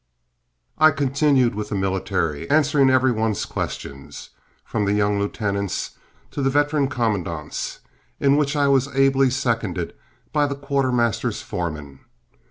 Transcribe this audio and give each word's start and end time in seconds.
I 0.79 0.89
continued 0.89 1.53
with 1.53 1.69
the 1.69 1.75
military, 1.75 2.49
answering 2.49 2.89
every 2.89 3.11
one's 3.11 3.45
questions, 3.45 4.31
from 4.65 4.85
the 4.85 4.93
young 4.93 5.19
lieutenant's 5.19 5.91
to 6.31 6.41
the 6.41 6.49
veteran 6.49 6.87
commandant's, 6.87 7.81
in 8.19 8.35
which 8.35 8.55
I 8.55 8.67
was 8.67 8.87
ably 8.95 9.29
seconded 9.29 9.93
by 10.33 10.47
the 10.47 10.55
quartermaster's 10.55 11.43
foreman. 11.43 11.99